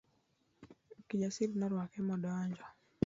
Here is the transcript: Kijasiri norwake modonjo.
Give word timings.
Kijasiri 1.07 1.53
norwake 1.59 1.99
modonjo. 2.07 2.65